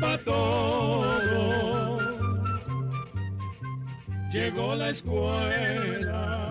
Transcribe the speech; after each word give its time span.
Para 0.00 0.24
todo. 0.24 1.98
Llegó 4.32 4.74
la 4.74 4.90
escuela. 4.90 6.44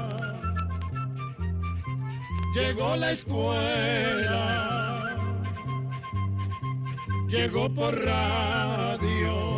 Llegó 2.56 2.96
la 2.96 3.12
escuela. 3.12 4.44
Llegó 7.28 7.74
por 7.74 7.94
radio. 7.96 9.54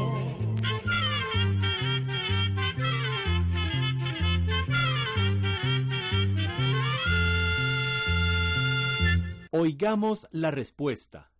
Oigamos 9.52 10.28
la 10.32 10.52
respuesta. 10.52 11.35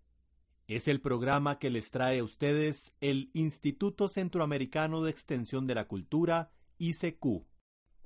Es 0.68 0.88
el 0.88 1.00
programa 1.00 1.60
que 1.60 1.70
les 1.70 1.92
trae 1.92 2.20
a 2.20 2.24
ustedes 2.24 2.92
el 3.00 3.30
Instituto 3.34 4.08
Centroamericano 4.08 5.04
de 5.04 5.12
Extensión 5.12 5.68
de 5.68 5.76
la 5.76 5.88
Cultura, 5.88 6.50
ICQ. 6.80 7.46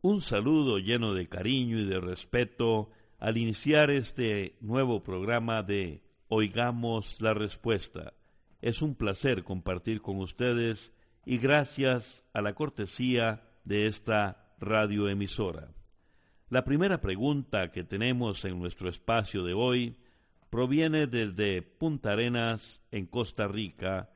Un 0.01 0.21
saludo 0.21 0.77
lleno 0.77 1.13
de 1.13 1.29
cariño 1.29 1.79
y 1.79 1.85
de 1.85 2.01
respeto 2.01 2.89
al 3.17 3.37
iniciar 3.37 3.89
este 3.91 4.57
nuevo 4.59 5.03
programa 5.03 5.63
de 5.63 6.03
Oigamos 6.27 7.21
la 7.21 7.33
Respuesta. 7.33 8.13
Es 8.61 8.81
un 8.81 8.93
placer 8.93 9.45
compartir 9.45 10.01
con 10.01 10.17
ustedes 10.17 10.91
y 11.25 11.37
gracias 11.37 12.25
a 12.33 12.41
la 12.41 12.55
cortesía 12.55 13.41
de 13.63 13.87
esta 13.87 14.53
radioemisora. 14.59 15.71
La 16.49 16.65
primera 16.65 16.99
pregunta 16.99 17.71
que 17.71 17.85
tenemos 17.85 18.43
en 18.43 18.59
nuestro 18.59 18.89
espacio 18.89 19.43
de 19.43 19.53
hoy 19.53 19.95
proviene 20.49 21.07
desde 21.07 21.61
Punta 21.61 22.13
Arenas, 22.13 22.81
en 22.91 23.05
Costa 23.05 23.47
Rica, 23.47 24.09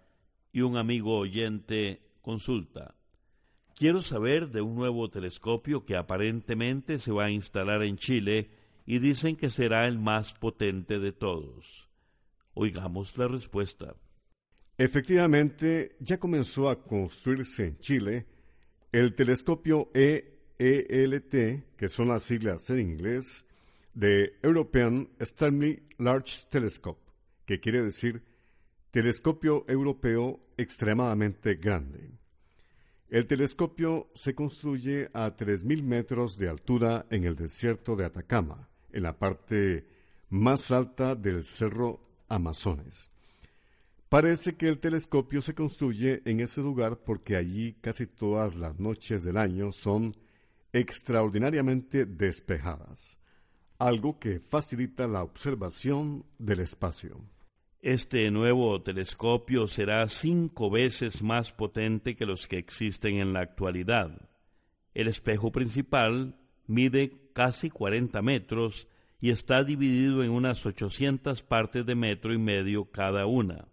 y 0.52 0.62
un 0.62 0.78
amigo 0.78 1.18
oyente 1.18 2.02
consulta. 2.22 2.96
Quiero 3.76 4.02
saber 4.02 4.50
de 4.50 4.62
un 4.62 4.76
nuevo 4.76 5.10
telescopio 5.10 5.86
que 5.86 5.96
aparentemente 5.96 7.00
se 7.00 7.12
va 7.12 7.26
a 7.26 7.32
instalar 7.32 7.84
en 7.84 7.98
Chile 7.98 8.52
y 8.86 9.00
dicen 9.00 9.36
que 9.36 9.50
será 9.50 9.88
el 9.88 9.98
más 9.98 10.34
potente 10.34 11.00
de 11.00 11.12
todos. 11.12 11.90
Oigamos 12.54 13.18
la 13.18 13.28
respuesta. 13.28 13.96
Efectivamente, 14.78 15.96
ya 16.00 16.20
comenzó 16.20 16.70
a 16.70 16.84
construirse 16.84 17.68
en 17.68 17.78
Chile 17.80 18.28
el 18.92 19.16
telescopio 19.16 19.90
EELT, 19.94 21.76
que 21.76 21.90
son 21.90 22.10
las 22.10 22.24
siglas 22.24 22.70
en 22.70 22.80
inglés, 22.80 23.46
de 23.94 24.40
European 24.42 25.10
Stanley 25.20 25.84
Large 25.98 26.48
Telescope, 26.50 27.02
que 27.46 27.60
quiere 27.60 27.82
decir 27.82 28.24
telescopio 28.92 29.66
europeo 29.68 30.40
extremadamente 30.58 31.56
grande. 31.56 32.12
El 33.10 33.28
telescopio 33.28 34.10
se 34.16 34.34
construye 34.34 35.10
a 35.14 35.36
3.000 35.36 35.84
metros 35.84 36.38
de 36.38 36.50
altura 36.50 37.06
en 37.10 37.26
el 37.26 37.36
desierto 37.36 37.96
de 37.96 38.06
Atacama, 38.06 38.70
en 38.92 39.04
la 39.04 39.18
parte 39.18 39.86
más 40.30 40.72
alta 40.72 41.16
del 41.16 41.46
Cerro 41.46 42.00
Amazones. 42.28 43.12
Parece 44.10 44.56
que 44.56 44.68
el 44.68 44.80
telescopio 44.80 45.42
se 45.42 45.54
construye 45.54 46.22
en 46.26 46.40
ese 46.40 46.62
lugar 46.62 46.98
porque 46.98 47.36
allí 47.36 47.74
casi 47.82 48.08
todas 48.08 48.56
las 48.56 48.80
noches 48.80 49.24
del 49.24 49.38
año 49.38 49.72
son 49.72 50.16
extraordinariamente 50.72 52.06
despejadas 52.06 53.18
algo 53.88 54.18
que 54.18 54.40
facilita 54.40 55.08
la 55.08 55.24
observación 55.24 56.26
del 56.38 56.62
espacio. 56.62 57.20
Este 57.82 58.32
nuevo 58.32 58.82
telescopio 58.82 59.68
será 59.68 60.08
cinco 60.08 60.70
veces 60.70 61.22
más 61.22 61.52
potente 61.52 62.16
que 62.16 62.26
los 62.26 62.48
que 62.48 62.58
existen 62.58 63.18
en 63.18 63.34
la 63.34 63.42
actualidad. 63.42 64.30
El 64.94 65.10
espejo 65.10 65.52
principal 65.52 66.38
mide 66.66 67.12
casi 67.34 67.70
40 67.70 68.22
metros 68.22 68.88
y 69.20 69.32
está 69.32 69.66
dividido 69.66 70.24
en 70.24 70.32
unas 70.32 70.66
800 70.66 71.44
partes 71.44 71.86
de 71.86 71.96
metro 71.96 72.34
y 72.34 72.38
medio 72.38 72.86
cada 72.86 73.26
una. 73.26 73.68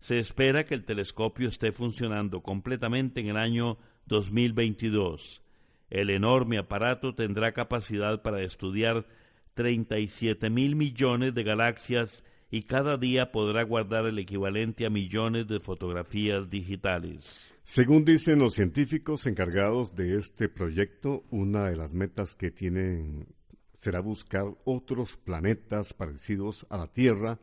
Se 0.00 0.18
espera 0.18 0.64
que 0.64 0.74
el 0.74 0.84
telescopio 0.84 1.48
esté 1.48 1.70
funcionando 1.70 2.42
completamente 2.42 3.20
en 3.20 3.28
el 3.28 3.36
año 3.36 3.78
2022. 4.06 5.42
El 5.90 6.10
enorme 6.10 6.58
aparato 6.58 7.14
tendrá 7.14 7.52
capacidad 7.52 8.20
para 8.22 8.42
estudiar 8.42 9.06
37 9.54 10.50
mil 10.50 10.76
millones 10.76 11.34
de 11.34 11.42
galaxias 11.42 12.22
y 12.50 12.62
cada 12.62 12.96
día 12.96 13.32
podrá 13.32 13.62
guardar 13.64 14.06
el 14.06 14.18
equivalente 14.18 14.86
a 14.86 14.90
millones 14.90 15.48
de 15.48 15.60
fotografías 15.60 16.48
digitales. 16.50 17.52
Según 17.62 18.04
dicen 18.04 18.38
los 18.38 18.54
científicos 18.54 19.26
encargados 19.26 19.94
de 19.94 20.16
este 20.16 20.48
proyecto, 20.48 21.24
una 21.30 21.70
de 21.70 21.76
las 21.76 21.94
metas 21.94 22.34
que 22.34 22.50
tienen 22.50 23.26
será 23.72 24.00
buscar 24.00 24.44
otros 24.64 25.16
planetas 25.16 25.92
parecidos 25.92 26.66
a 26.70 26.76
la 26.76 26.86
Tierra 26.86 27.40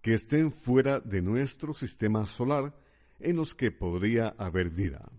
que 0.00 0.14
estén 0.14 0.52
fuera 0.52 1.00
de 1.00 1.22
nuestro 1.22 1.74
sistema 1.74 2.26
solar 2.26 2.74
en 3.20 3.36
los 3.36 3.54
que 3.54 3.70
podría 3.70 4.34
haber 4.38 4.70
vida. 4.70 5.10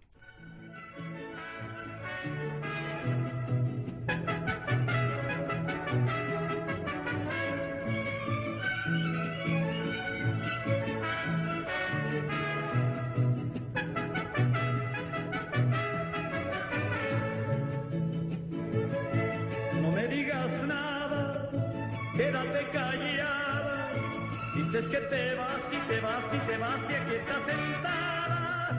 Que 24.91 24.97
te 24.97 25.35
vas 25.35 25.61
y 25.71 25.77
te 25.87 25.99
vas 25.99 26.23
y 26.31 26.37
te 26.47 26.57
vas 26.57 26.79
y 26.89 26.93
aquí 26.93 27.15
estás 27.15 27.41
sentada. 27.47 28.69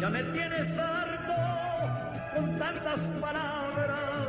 Ya 0.00 0.08
me 0.08 0.22
tienes 0.24 0.78
harto 0.78 1.34
con 2.34 2.58
tantas 2.58 3.00
palabras. 3.20 4.28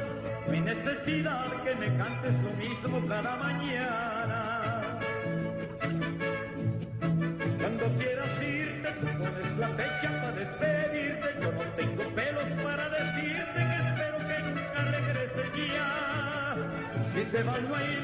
Mi 0.50 0.60
necesidad 0.60 1.64
que 1.64 1.76
me 1.76 1.98
cantes 1.98 2.34
lo 2.44 2.52
mismo 2.52 3.08
cada 3.08 3.38
mañana. 3.38 5.00
Cuando 7.60 7.86
quieras 7.98 8.44
irte, 8.44 8.90
tú 9.00 9.08
pones 9.18 9.58
la 9.58 9.68
fecha 9.70 10.12
para 10.22 10.32
despedirte. 10.34 11.28
Yo 11.42 11.52
no 11.54 11.64
tengo 11.78 12.04
pelos 12.16 12.50
para 12.64 12.90
decirte 12.90 13.60
que 13.70 13.76
espero 13.88 14.18
que 14.28 14.40
nunca 14.44 14.82
regreses 14.92 15.74
ya. 15.74 16.56
Si 17.14 17.24
te 17.32 17.44
vas 17.44 17.62
no 17.62 17.76
hay 17.76 18.03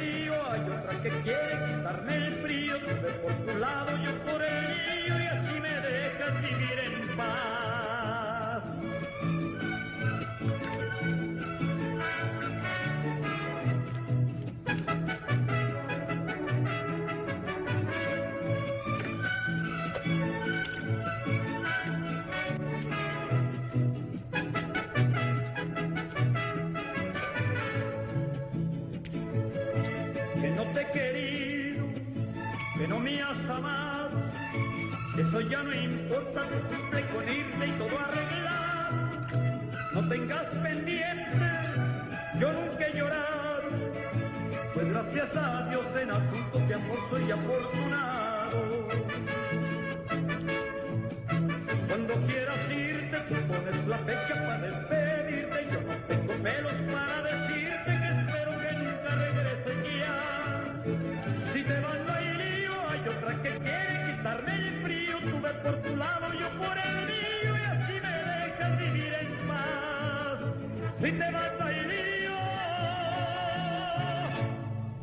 Si 71.00 71.06
te 71.06 71.12
lío. 71.12 72.32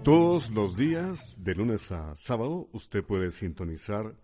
Todos 0.05 0.51
los 0.51 0.77
días, 0.77 1.35
de 1.39 1.55
lunes 1.55 1.91
a 1.91 2.15
sábado, 2.17 2.69
usted 2.73 3.03
puede 3.03 3.31
sintonizar 3.31 4.15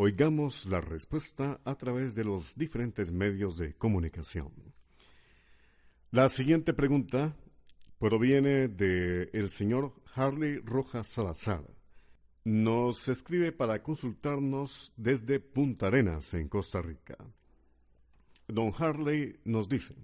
Oigamos 0.00 0.66
la 0.66 0.80
respuesta 0.80 1.60
a 1.64 1.74
través 1.74 2.14
de 2.14 2.22
los 2.22 2.54
diferentes 2.54 3.10
medios 3.10 3.58
de 3.58 3.74
comunicación. 3.74 4.52
La 6.12 6.28
siguiente 6.28 6.72
pregunta 6.72 7.34
proviene 7.98 8.68
de 8.68 9.28
el 9.32 9.48
señor 9.48 9.94
Harley 10.14 10.58
Rojas 10.58 11.08
Salazar. 11.08 11.64
Nos 12.44 13.08
escribe 13.08 13.50
para 13.50 13.82
consultarnos 13.82 14.92
desde 14.96 15.40
Punta 15.40 15.88
Arenas, 15.88 16.32
en 16.32 16.48
Costa 16.48 16.80
Rica. 16.80 17.16
Don 18.46 18.72
Harley 18.78 19.40
nos 19.44 19.68
dice, 19.68 19.96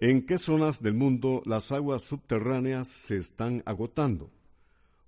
¿en 0.00 0.26
qué 0.26 0.38
zonas 0.38 0.82
del 0.82 0.94
mundo 0.94 1.42
las 1.44 1.72
aguas 1.72 2.04
subterráneas 2.04 2.88
se 2.88 3.16
están 3.16 3.62
agotando? 3.66 4.30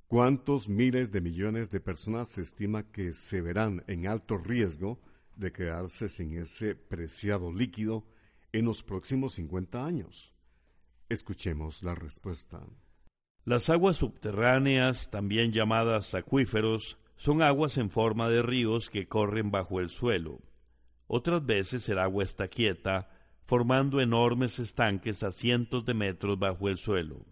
¿Cuántos 0.06 0.68
miles 0.68 1.12
de 1.12 1.20
millones 1.20 1.70
de 1.70 1.80
personas 1.80 2.28
se 2.28 2.40
estima 2.40 2.90
que 2.90 3.12
se 3.12 3.42
verán 3.42 3.84
en 3.86 4.06
alto 4.06 4.38
riesgo 4.38 5.00
de 5.36 5.52
quedarse 5.52 6.08
sin 6.08 6.38
ese 6.38 6.74
preciado 6.74 7.52
líquido 7.52 8.06
en 8.52 8.64
los 8.64 8.82
próximos 8.82 9.34
50 9.34 9.84
años? 9.84 10.32
Escuchemos 11.10 11.82
la 11.82 11.94
respuesta. 11.94 12.60
Las 13.44 13.68
aguas 13.70 13.96
subterráneas, 13.96 15.10
también 15.10 15.52
llamadas 15.52 16.14
acuíferos, 16.14 16.98
son 17.16 17.42
aguas 17.42 17.76
en 17.78 17.90
forma 17.90 18.28
de 18.28 18.42
ríos 18.42 18.90
que 18.90 19.08
corren 19.08 19.50
bajo 19.50 19.80
el 19.80 19.90
suelo. 19.90 20.40
Otras 21.06 21.44
veces 21.44 21.88
el 21.88 21.98
agua 21.98 22.24
está 22.24 22.48
quieta, 22.48 23.10
formando 23.48 24.02
enormes 24.02 24.58
estanques 24.58 25.22
a 25.22 25.32
cientos 25.32 25.86
de 25.86 25.94
metros 25.94 26.38
bajo 26.38 26.68
el 26.68 26.76
suelo. 26.76 27.24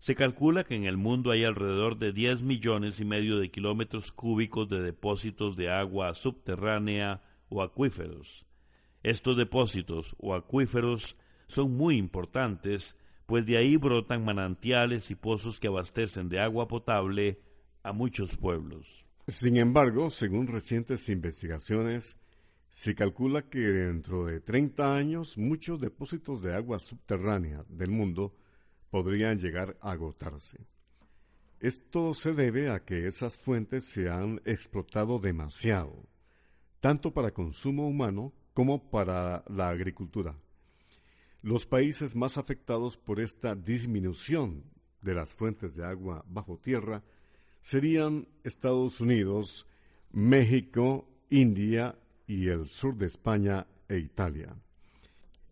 Se 0.00 0.16
calcula 0.16 0.64
que 0.64 0.74
en 0.74 0.86
el 0.86 0.96
mundo 0.96 1.30
hay 1.30 1.44
alrededor 1.44 1.98
de 1.98 2.12
10 2.12 2.42
millones 2.42 2.98
y 2.98 3.04
medio 3.04 3.38
de 3.38 3.52
kilómetros 3.52 4.10
cúbicos 4.10 4.68
de 4.68 4.82
depósitos 4.82 5.56
de 5.56 5.70
agua 5.70 6.12
subterránea 6.14 7.22
o 7.48 7.62
acuíferos. 7.62 8.44
Estos 9.04 9.36
depósitos 9.36 10.16
o 10.18 10.34
acuíferos 10.34 11.16
son 11.46 11.76
muy 11.76 11.96
importantes, 11.96 12.96
pues 13.26 13.46
de 13.46 13.56
ahí 13.56 13.76
brotan 13.76 14.24
manantiales 14.24 15.12
y 15.12 15.14
pozos 15.14 15.60
que 15.60 15.68
abastecen 15.68 16.28
de 16.28 16.40
agua 16.40 16.66
potable 16.66 17.38
a 17.84 17.92
muchos 17.92 18.36
pueblos. 18.36 19.06
Sin 19.28 19.58
embargo, 19.58 20.10
según 20.10 20.48
recientes 20.48 21.08
investigaciones, 21.08 22.16
se 22.76 22.94
calcula 22.94 23.48
que 23.48 23.58
dentro 23.58 24.26
de 24.26 24.38
30 24.38 24.94
años 24.94 25.38
muchos 25.38 25.80
depósitos 25.80 26.42
de 26.42 26.54
agua 26.54 26.78
subterránea 26.78 27.64
del 27.70 27.90
mundo 27.90 28.36
podrían 28.90 29.38
llegar 29.38 29.78
a 29.80 29.92
agotarse. 29.92 30.58
Esto 31.58 32.12
se 32.12 32.34
debe 32.34 32.68
a 32.70 32.84
que 32.84 33.06
esas 33.06 33.38
fuentes 33.38 33.86
se 33.86 34.10
han 34.10 34.42
explotado 34.44 35.18
demasiado, 35.18 36.04
tanto 36.80 37.14
para 37.14 37.30
consumo 37.30 37.88
humano 37.88 38.34
como 38.52 38.90
para 38.90 39.42
la 39.48 39.70
agricultura. 39.70 40.36
Los 41.40 41.64
países 41.64 42.14
más 42.14 42.36
afectados 42.36 42.98
por 42.98 43.20
esta 43.20 43.54
disminución 43.54 44.64
de 45.00 45.14
las 45.14 45.32
fuentes 45.32 45.76
de 45.76 45.86
agua 45.86 46.26
bajo 46.28 46.58
tierra 46.58 47.02
serían 47.62 48.28
Estados 48.44 49.00
Unidos, 49.00 49.66
México, 50.12 51.08
India 51.30 51.96
y 52.26 52.48
el 52.48 52.66
sur 52.66 52.96
de 52.96 53.06
España 53.06 53.66
e 53.88 53.98
Italia. 53.98 54.54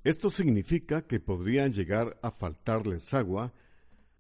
Esto 0.03 0.31
significa 0.31 1.03
que 1.07 1.21
podrían 1.21 1.73
llegar 1.73 2.19
a 2.23 2.31
faltarles 2.31 3.15
agua 3.15 3.53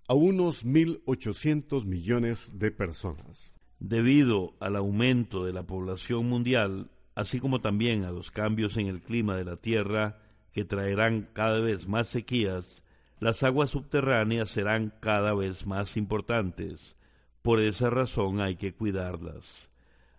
a 0.09 0.15
unos 0.15 0.65
1.800 0.65 1.85
millones 1.85 2.59
de 2.59 2.71
personas. 2.71 3.53
Debido 3.81 4.55
al 4.61 4.77
aumento 4.77 5.45
de 5.45 5.53
la 5.53 5.65
población 5.65 6.29
mundial, 6.29 6.91
así 7.15 7.41
como 7.41 7.61
también 7.61 8.05
a 8.05 8.12
los 8.12 8.31
cambios 8.31 8.77
en 8.77 8.87
el 8.87 9.03
clima 9.03 9.37
de 9.37 9.45
la 9.45 9.56
Tierra, 9.56 10.19
que 10.53 10.65
traerán 10.65 11.29
cada 11.33 11.61
vez 11.61 11.87
más 11.89 12.09
sequías, 12.09 12.83
las 13.19 13.43
aguas 13.43 13.71
subterráneas 13.71 14.51
serán 14.51 14.93
cada 15.01 15.35
vez 15.35 15.67
más 15.67 15.97
importantes. 15.97 16.97
Por 17.43 17.61
esa 17.61 17.91
razón 17.91 18.41
hay 18.41 18.56
que 18.56 18.73
cuidarlas. 18.73 19.71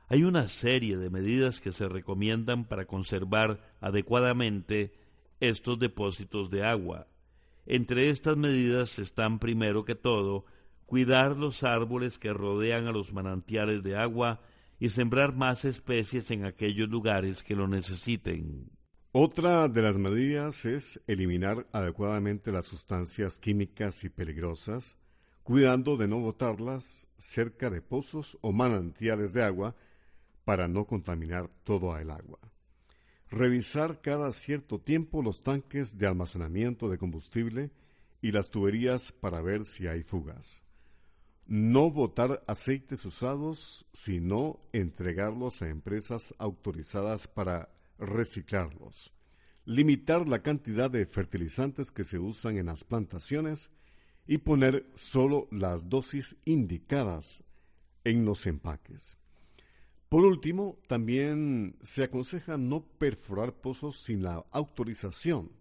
Hay 0.07 0.24
una 0.24 0.48
serie 0.48 0.98
de 0.98 1.10
medidas 1.10 1.60
que 1.60 1.72
se 1.72 1.88
recomiendan 1.88 2.66
para 2.66 2.86
conservar 2.86 3.60
adecuadamente 3.81 4.94
estos 5.40 5.80
depósitos 5.80 6.52
de 6.52 6.63
agua. 6.63 7.07
Entre 7.66 8.12
estas 8.12 8.38
medidas 8.38 9.00
están 9.00 9.40
primero 9.40 9.84
que 9.84 9.96
todo 9.96 10.46
cuidar 10.86 11.36
los 11.36 11.63
árboles 11.63 12.19
que 12.19 12.34
rodean 12.34 12.86
a 12.86 12.92
los 12.92 13.12
manantiales 13.13 13.81
de 13.81 13.98
agua 13.98 14.42
y 14.80 14.90
sembrar 14.90 15.36
más 15.36 15.66
especies 15.66 16.30
en 16.30 16.46
aquellos 16.46 16.88
lugares 16.88 17.42
que 17.42 17.56
lo 17.56 17.68
necesiten. 17.68 18.69
Otra 19.12 19.68
de 19.68 19.81
las 19.81 19.98
medidas 19.98 20.66
es 20.66 21.01
eliminar 21.08 21.66
adecuadamente 21.72 22.51
las 22.51 22.66
sustancias 22.66 23.40
químicas 23.40 24.04
y 24.04 24.10
peligrosas, 24.10 24.98
cuidando 25.42 25.98
de 25.98 26.08
no 26.08 26.19
botarlas 26.19 27.10
cerca 27.18 27.72
de 27.72 27.81
pozos 27.81 28.38
o 28.42 28.51
manantiales 28.51 29.34
de 29.34 29.44
agua 29.44 29.75
para 30.45 30.68
no 30.68 30.86
contaminar 30.86 31.50
todo 31.63 31.97
el 31.97 32.12
agua. 32.12 32.39
Revisar 33.30 34.00
cada 34.01 34.31
cierto 34.31 34.80
tiempo 34.80 35.21
los 35.21 35.43
tanques 35.43 35.98
de 35.98 36.08
almacenamiento 36.08 36.89
de 36.89 36.98
combustible 36.98 37.72
y 38.22 38.31
las 38.31 38.50
tuberías 38.50 39.12
para 39.12 39.41
ver 39.41 39.65
si 39.65 39.88
hay 39.88 40.03
fugas. 40.03 40.63
No 41.48 41.91
botar 41.91 42.41
aceites 42.48 43.03
usados, 43.05 43.86
sino 43.93 44.60
entregarlos 44.72 45.62
a 45.62 45.70
empresas 45.70 46.34
autorizadas 46.38 47.27
para 47.27 47.70
reciclarlos. 48.00 49.13
Limitar 49.65 50.27
la 50.27 50.41
cantidad 50.41 50.89
de 50.89 51.05
fertilizantes 51.05 51.91
que 51.91 52.03
se 52.03 52.20
usan 52.20 52.58
en 52.58 52.67
las 52.67 52.84
plantaciones 52.84 53.70
y 54.27 54.39
poner 54.39 54.86
solo 54.96 55.48
las 55.51 55.89
dosis 55.89 56.36
indicadas 56.46 57.43
en 58.03 58.25
los 58.25 58.46
empaques. 58.46 59.17
Por 60.09 60.24
último, 60.24 60.77
también 60.88 61.77
se 61.81 62.03
aconseja 62.03 62.57
no 62.57 62.83
perforar 62.83 63.53
pozos 63.53 64.01
sin 64.01 64.24
la 64.24 64.45
autorización 64.51 65.51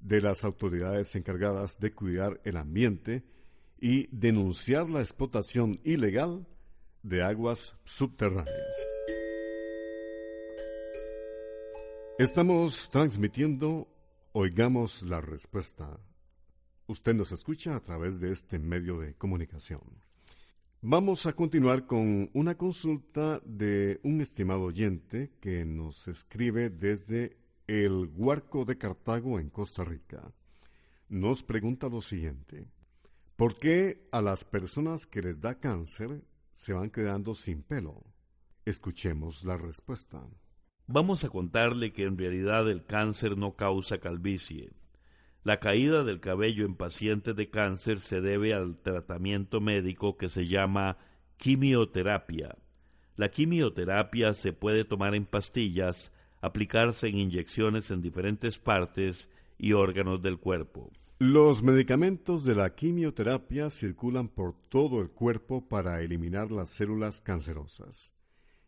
de 0.00 0.20
las 0.20 0.44
autoridades 0.44 1.14
encargadas 1.16 1.78
de 1.80 1.92
cuidar 1.92 2.40
el 2.44 2.56
ambiente 2.56 3.24
y 3.80 4.06
denunciar 4.10 4.88
la 4.88 5.00
explotación 5.00 5.80
ilegal 5.84 6.46
de 7.02 7.22
aguas 7.22 7.74
subterráneas. 7.84 8.76
Estamos 12.18 12.88
transmitiendo 12.88 13.88
Oigamos 14.32 15.02
la 15.02 15.20
Respuesta. 15.20 16.00
Usted 16.86 17.14
nos 17.14 17.32
escucha 17.32 17.76
a 17.76 17.80
través 17.80 18.20
de 18.20 18.32
este 18.32 18.58
medio 18.58 18.98
de 18.98 19.14
comunicación. 19.14 19.82
Vamos 20.82 21.26
a 21.26 21.32
continuar 21.32 21.86
con 21.86 22.30
una 22.34 22.56
consulta 22.56 23.40
de 23.44 23.98
un 24.04 24.20
estimado 24.20 24.62
oyente 24.62 25.32
que 25.40 25.64
nos 25.64 26.06
escribe 26.06 26.68
desde 26.68 27.38
el 27.66 28.10
Huarco 28.14 28.64
de 28.64 28.76
Cartago 28.76 29.40
en 29.40 29.48
Costa 29.48 29.84
Rica. 29.84 30.32
Nos 31.08 31.42
pregunta 31.42 31.88
lo 31.88 32.02
siguiente. 32.02 32.68
¿Por 33.36 33.58
qué 33.58 34.06
a 34.12 34.20
las 34.20 34.44
personas 34.44 35.06
que 35.06 35.22
les 35.22 35.40
da 35.40 35.58
cáncer 35.58 36.22
se 36.52 36.74
van 36.74 36.90
quedando 36.90 37.34
sin 37.34 37.62
pelo? 37.62 38.04
Escuchemos 38.64 39.44
la 39.44 39.56
respuesta. 39.56 40.28
Vamos 40.86 41.24
a 41.24 41.30
contarle 41.30 41.92
que 41.92 42.04
en 42.04 42.18
realidad 42.18 42.70
el 42.70 42.84
cáncer 42.84 43.36
no 43.36 43.56
causa 43.56 43.98
calvicie. 43.98 44.72
La 45.46 45.60
caída 45.60 46.02
del 46.02 46.18
cabello 46.18 46.66
en 46.66 46.74
pacientes 46.74 47.36
de 47.36 47.48
cáncer 47.50 48.00
se 48.00 48.20
debe 48.20 48.52
al 48.52 48.82
tratamiento 48.82 49.60
médico 49.60 50.16
que 50.16 50.28
se 50.28 50.48
llama 50.48 50.98
quimioterapia. 51.36 52.56
La 53.14 53.28
quimioterapia 53.28 54.34
se 54.34 54.52
puede 54.52 54.84
tomar 54.84 55.14
en 55.14 55.24
pastillas, 55.24 56.10
aplicarse 56.40 57.06
en 57.06 57.18
inyecciones 57.18 57.92
en 57.92 58.02
diferentes 58.02 58.58
partes 58.58 59.30
y 59.56 59.72
órganos 59.72 60.20
del 60.20 60.40
cuerpo. 60.40 60.90
Los 61.20 61.62
medicamentos 61.62 62.42
de 62.42 62.56
la 62.56 62.74
quimioterapia 62.74 63.70
circulan 63.70 64.26
por 64.26 64.56
todo 64.68 65.00
el 65.00 65.10
cuerpo 65.10 65.68
para 65.68 66.02
eliminar 66.02 66.50
las 66.50 66.70
células 66.70 67.20
cancerosas. 67.20 68.12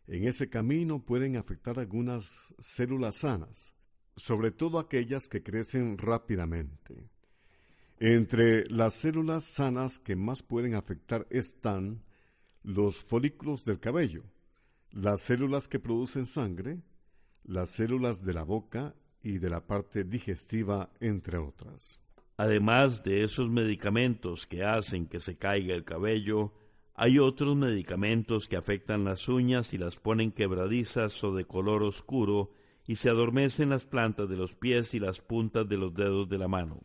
En 0.07 0.25
ese 0.25 0.49
camino 0.49 1.03
pueden 1.03 1.35
afectar 1.35 1.77
algunas 1.77 2.53
células 2.57 3.15
sanas, 3.15 3.73
sobre 4.19 4.51
todo 4.51 4.79
aquellas 4.79 5.29
que 5.29 5.41
crecen 5.41 5.97
rápidamente. 5.97 7.09
Entre 7.97 8.69
las 8.69 8.93
células 8.93 9.45
sanas 9.45 9.97
que 9.97 10.15
más 10.15 10.43
pueden 10.43 10.75
afectar 10.75 11.25
están 11.29 12.03
los 12.63 12.97
folículos 12.97 13.65
del 13.65 13.79
cabello, 13.79 14.23
las 14.91 15.21
células 15.21 15.67
que 15.67 15.79
producen 15.79 16.25
sangre, 16.25 16.81
las 17.43 17.71
células 17.71 18.23
de 18.23 18.33
la 18.33 18.43
boca 18.43 18.93
y 19.23 19.37
de 19.37 19.49
la 19.49 19.65
parte 19.65 20.03
digestiva, 20.03 20.91
entre 20.99 21.37
otras. 21.37 21.99
Además 22.37 23.03
de 23.03 23.23
esos 23.23 23.49
medicamentos 23.49 24.47
que 24.47 24.63
hacen 24.63 25.07
que 25.07 25.19
se 25.19 25.37
caiga 25.37 25.75
el 25.75 25.83
cabello, 25.83 26.53
hay 26.93 27.19
otros 27.19 27.55
medicamentos 27.55 28.47
que 28.47 28.57
afectan 28.57 29.05
las 29.05 29.29
uñas 29.29 29.73
y 29.73 29.77
las 29.77 29.95
ponen 29.95 30.31
quebradizas 30.31 31.21
o 31.23 31.33
de 31.33 31.45
color 31.45 31.83
oscuro 31.83 32.51
y 32.89 32.95
se 32.95 33.07
adormecen 33.07 33.69
las 33.69 33.85
plantas 33.85 34.27
de 34.27 34.35
los 34.35 34.55
pies 34.55 34.95
y 34.95 34.99
las 34.99 35.21
puntas 35.21 35.69
de 35.69 35.77
los 35.77 35.93
dedos 35.93 36.27
de 36.27 36.39
la 36.39 36.47
mano. 36.47 36.81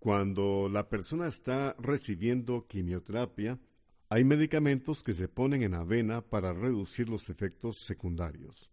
Cuando 0.00 0.68
la 0.68 0.88
persona 0.88 1.28
está 1.28 1.76
recibiendo 1.78 2.66
quimioterapia, 2.66 3.60
hay 4.08 4.24
medicamentos 4.24 5.04
que 5.04 5.14
se 5.14 5.28
ponen 5.28 5.62
en 5.62 5.74
avena 5.74 6.22
para 6.22 6.52
reducir 6.52 7.08
los 7.08 7.30
efectos 7.30 7.78
secundarios, 7.78 8.68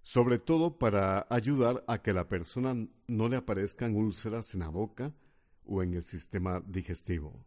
sobre 0.00 0.38
todo 0.38 0.78
para 0.78 1.26
ayudar 1.28 1.82
a 1.88 2.02
que 2.02 2.12
la 2.12 2.28
persona 2.28 2.76
no 3.08 3.28
le 3.28 3.34
aparezcan 3.34 3.96
úlceras 3.96 4.54
en 4.54 4.60
la 4.60 4.68
boca 4.68 5.12
o 5.64 5.82
en 5.82 5.94
el 5.94 6.04
sistema 6.04 6.62
digestivo. 6.64 7.44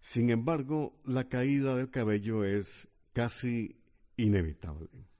Sin 0.00 0.28
embargo, 0.28 1.00
la 1.06 1.30
caída 1.30 1.76
del 1.76 1.88
cabello 1.88 2.44
es 2.44 2.88
casi 3.14 3.80
inevitable. 4.18 5.11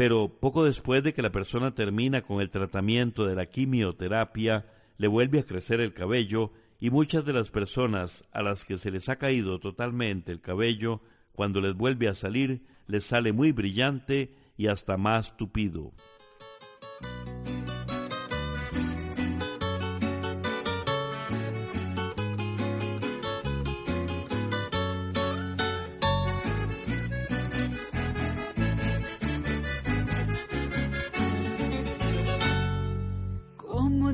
Pero 0.00 0.30
poco 0.30 0.64
después 0.64 1.02
de 1.02 1.12
que 1.12 1.20
la 1.20 1.30
persona 1.30 1.74
termina 1.74 2.22
con 2.22 2.40
el 2.40 2.48
tratamiento 2.48 3.26
de 3.26 3.34
la 3.34 3.44
quimioterapia, 3.44 4.64
le 4.96 5.08
vuelve 5.08 5.40
a 5.40 5.44
crecer 5.44 5.78
el 5.80 5.92
cabello 5.92 6.52
y 6.80 6.88
muchas 6.88 7.26
de 7.26 7.34
las 7.34 7.50
personas 7.50 8.24
a 8.32 8.40
las 8.40 8.64
que 8.64 8.78
se 8.78 8.90
les 8.90 9.10
ha 9.10 9.16
caído 9.16 9.60
totalmente 9.60 10.32
el 10.32 10.40
cabello, 10.40 11.02
cuando 11.34 11.60
les 11.60 11.74
vuelve 11.74 12.08
a 12.08 12.14
salir, 12.14 12.62
les 12.86 13.04
sale 13.04 13.34
muy 13.34 13.52
brillante 13.52 14.34
y 14.56 14.68
hasta 14.68 14.96
más 14.96 15.36
tupido. 15.36 15.92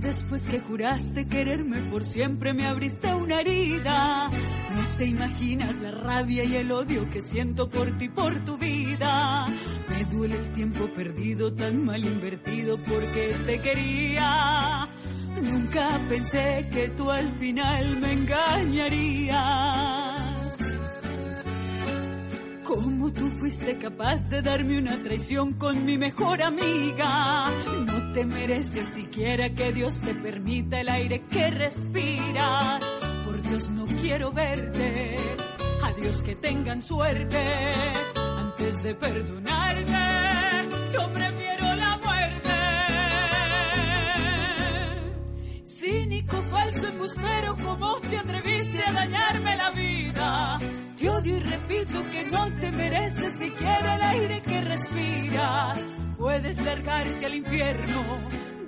Después 0.00 0.46
que 0.46 0.60
juraste 0.60 1.26
quererme 1.26 1.78
por 1.90 2.04
siempre 2.04 2.52
me 2.52 2.66
abriste 2.66 3.14
una 3.14 3.40
herida. 3.40 4.28
No 4.28 4.96
te 4.98 5.06
imaginas 5.06 5.74
la 5.80 5.90
rabia 5.90 6.44
y 6.44 6.56
el 6.56 6.72
odio 6.72 7.08
que 7.10 7.22
siento 7.22 7.68
por 7.68 7.96
ti, 7.98 8.08
por 8.08 8.44
tu 8.44 8.56
vida. 8.58 9.46
Me 9.90 10.04
duele 10.06 10.36
el 10.36 10.52
tiempo 10.52 10.88
perdido, 10.92 11.52
tan 11.52 11.84
mal 11.84 12.04
invertido 12.04 12.78
porque 12.78 13.36
te 13.46 13.58
quería. 13.60 14.88
Nunca 15.42 15.88
pensé 16.08 16.68
que 16.72 16.88
tú 16.90 17.10
al 17.10 17.36
final 17.38 18.00
me 18.00 18.12
engañarías. 18.12 19.36
¿Cómo 22.64 23.12
tú 23.12 23.30
fuiste 23.38 23.78
capaz 23.78 24.28
de 24.28 24.42
darme 24.42 24.78
una 24.78 25.00
traición 25.02 25.52
con 25.54 25.84
mi 25.84 25.96
mejor 25.96 26.42
amiga? 26.42 27.52
Te 28.16 28.24
mereces 28.24 28.88
siquiera 28.88 29.50
que 29.50 29.74
Dios 29.74 30.00
te 30.00 30.14
permita 30.14 30.80
el 30.80 30.88
aire 30.88 31.20
que 31.28 31.50
respiras. 31.50 32.82
Por 33.26 33.42
Dios 33.42 33.68
no 33.68 33.84
quiero 34.00 34.32
verte. 34.32 35.16
Adiós 35.82 36.22
que 36.22 36.34
tengan 36.34 36.80
suerte. 36.80 37.36
Antes 38.14 38.82
de 38.82 38.94
perdonarte, 38.94 39.92
yo 40.94 41.06
prefiero 41.12 41.74
la 41.74 42.00
muerte. 42.02 42.54
Cínico, 45.64 46.42
falso, 46.44 46.88
embustero, 46.88 47.56
¿cómo 47.62 48.00
te 48.00 48.16
atreviste 48.16 48.82
a 48.82 48.92
dañarme 48.92 49.56
la 49.56 49.70
vida? 49.72 49.95
Y 51.26 51.40
repito 51.40 52.04
que 52.12 52.30
no 52.30 52.48
te 52.60 52.70
mereces 52.70 53.36
siquiera 53.36 53.96
el 53.96 54.02
aire 54.02 54.42
que 54.42 54.60
respiras. 54.60 55.80
Puedes 56.16 56.56
largarte 56.62 57.26
al 57.26 57.34
infierno, 57.34 58.02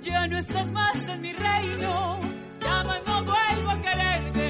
ya 0.01 0.27
no 0.27 0.37
estás 0.37 0.69
más 0.73 0.95
en 1.07 1.21
mi 1.21 1.31
reino. 1.31 2.19
Llama, 2.59 2.97
no 3.07 3.23
vuelvo 3.23 3.69
a 3.69 3.81
quererte 3.81 4.48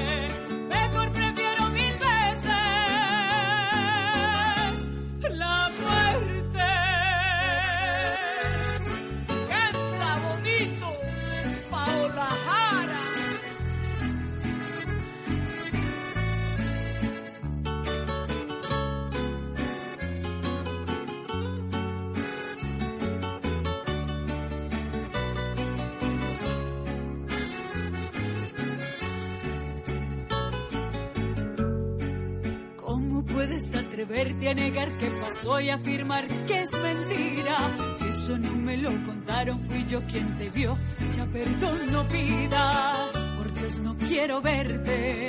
verte 34.04 34.48
a 34.48 34.54
negar 34.54 34.88
que 34.98 35.06
pasó 35.06 35.60
y 35.60 35.70
afirmar 35.70 36.26
que 36.46 36.62
es 36.62 36.72
mentira. 36.72 37.76
Si 37.94 38.06
eso 38.06 38.38
no 38.38 38.54
me 38.54 38.76
lo 38.76 38.90
contaron, 39.04 39.60
fui 39.62 39.84
yo 39.86 40.00
quien 40.02 40.36
te 40.38 40.50
vio. 40.50 40.76
Ya 41.16 41.26
perdón 41.26 41.92
no 41.92 42.02
pidas, 42.04 43.12
por 43.36 43.52
Dios 43.52 43.78
no 43.80 43.96
quiero 43.96 44.40
verte. 44.40 45.28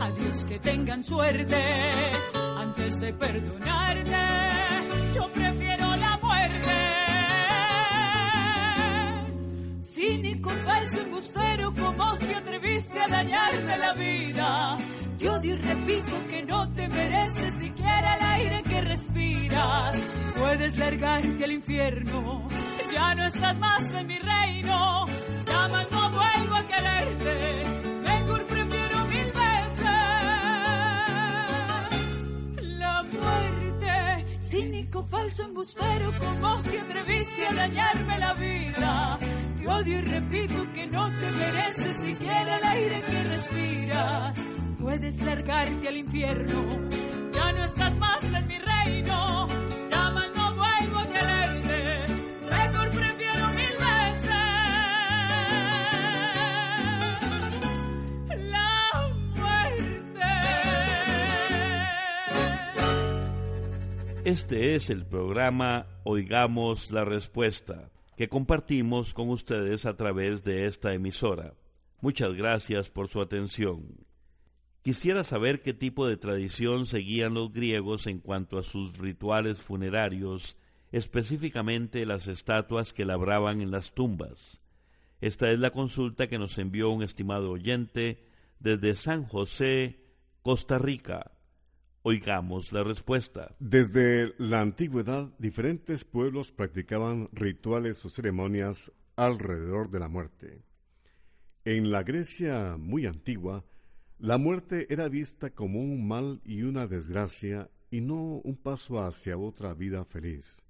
Adiós 0.00 0.44
que 0.44 0.58
tengan 0.58 1.02
suerte. 1.02 1.62
Antes 2.56 3.00
de 3.00 3.12
perdonarte, 3.14 4.10
yo 5.14 5.28
prefiero 5.28 5.96
la 5.96 6.18
muerte. 6.22 6.56
Cínico, 9.80 10.50
falso, 10.50 11.00
embustero, 11.00 11.74
¿cómo 11.74 11.95
te 12.90 12.98
atreviste 12.98 13.00
a 13.00 13.08
dañarme 13.08 13.78
la 13.78 13.92
vida? 13.92 14.78
Te 15.18 15.28
odio 15.28 15.54
y 15.54 15.58
repito 15.58 16.28
que 16.28 16.42
no 16.42 16.72
te 16.72 16.88
mereces 16.88 17.58
siquiera 17.58 18.16
el 18.16 18.24
aire 18.24 18.62
que 18.62 18.80
respiras. 18.82 19.96
Puedes 20.38 20.76
largarte 20.78 21.44
al 21.44 21.52
infierno, 21.52 22.46
ya 22.92 23.14
no 23.14 23.24
estás 23.24 23.58
más 23.58 23.94
en 23.94 24.06
mi 24.06 24.18
reino. 24.18 25.06
Llama, 25.46 25.86
no 25.90 26.10
vuelvo 26.10 26.54
a 26.54 26.66
quererte, 26.66 27.64
mejor 28.04 28.44
prefiero 28.44 29.04
mil 29.06 29.32
veces 29.32 29.86
la 32.78 33.02
muerte. 33.02 34.26
Cínico, 34.42 35.02
falso, 35.04 35.44
embustero, 35.44 36.12
como 36.18 36.62
que 36.62 36.80
atreviste 36.80 37.46
a 37.46 37.54
dañarme 37.54 38.18
la 38.18 38.34
vida. 38.34 39.18
Odio 39.66 39.98
y 39.98 40.00
repito 40.00 40.72
que 40.72 40.86
no 40.86 41.08
te 41.10 41.30
mereces 41.32 42.00
siquiera 42.00 42.58
el 42.58 42.64
aire 42.64 43.00
que 43.00 43.22
respiras 43.24 44.56
puedes 44.86 45.20
largarte 45.20 45.88
al 45.88 45.96
infierno. 45.96 46.88
Ya 47.32 47.52
no 47.52 47.64
estás 47.64 47.96
más 47.98 48.22
en 48.22 48.46
mi 48.46 48.56
reino. 48.58 49.48
Llama, 49.90 50.26
no 50.34 50.54
vuelvo 50.54 50.98
a 51.00 51.08
quererte. 51.08 52.06
Mejor 52.48 52.90
prefiero 52.90 53.48
mil 53.48 53.74
veces 53.88 54.30
la 58.44 59.10
muerte. 59.34 60.22
Este 64.24 64.76
es 64.76 64.88
el 64.90 65.04
programa 65.04 65.86
Oigamos 66.04 66.92
la 66.92 67.04
Respuesta 67.04 67.90
que 68.16 68.28
compartimos 68.28 69.12
con 69.12 69.28
ustedes 69.28 69.84
a 69.84 69.96
través 69.96 70.42
de 70.42 70.66
esta 70.66 70.94
emisora. 70.94 71.54
Muchas 72.00 72.34
gracias 72.34 72.88
por 72.88 73.08
su 73.08 73.20
atención. 73.20 74.06
Quisiera 74.82 75.24
saber 75.24 75.62
qué 75.62 75.74
tipo 75.74 76.06
de 76.06 76.16
tradición 76.16 76.86
seguían 76.86 77.34
los 77.34 77.52
griegos 77.52 78.06
en 78.06 78.20
cuanto 78.20 78.58
a 78.58 78.62
sus 78.62 78.96
rituales 78.98 79.60
funerarios, 79.60 80.56
específicamente 80.92 82.06
las 82.06 82.26
estatuas 82.28 82.92
que 82.92 83.04
labraban 83.04 83.60
en 83.60 83.70
las 83.70 83.92
tumbas. 83.92 84.60
Esta 85.20 85.50
es 85.50 85.58
la 85.58 85.70
consulta 85.70 86.28
que 86.28 86.38
nos 86.38 86.56
envió 86.58 86.90
un 86.90 87.02
estimado 87.02 87.50
oyente 87.50 88.24
desde 88.60 88.96
San 88.96 89.24
José, 89.24 90.04
Costa 90.42 90.78
Rica. 90.78 91.32
Oigamos 92.08 92.72
la 92.72 92.84
respuesta. 92.84 93.56
Desde 93.58 94.32
la 94.38 94.60
antigüedad, 94.60 95.34
diferentes 95.40 96.04
pueblos 96.04 96.52
practicaban 96.52 97.28
rituales 97.32 98.04
o 98.04 98.10
ceremonias 98.10 98.92
alrededor 99.16 99.90
de 99.90 99.98
la 99.98 100.06
muerte. 100.06 100.62
En 101.64 101.90
la 101.90 102.04
Grecia 102.04 102.76
muy 102.78 103.06
antigua, 103.06 103.64
la 104.20 104.38
muerte 104.38 104.86
era 104.88 105.08
vista 105.08 105.50
como 105.50 105.80
un 105.80 106.06
mal 106.06 106.40
y 106.44 106.62
una 106.62 106.86
desgracia 106.86 107.68
y 107.90 108.02
no 108.02 108.40
un 108.44 108.56
paso 108.56 109.04
hacia 109.04 109.36
otra 109.36 109.74
vida 109.74 110.04
feliz. 110.04 110.64